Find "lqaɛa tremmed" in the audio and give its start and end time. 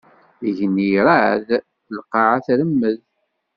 1.97-2.99